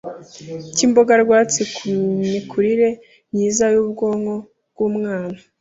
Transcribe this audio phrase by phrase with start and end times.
[0.75, 1.87] k’imboga rwatsi ku
[2.31, 2.89] mikurire
[3.31, 4.35] myiza y’ubwonko
[4.71, 5.37] bw’umwana,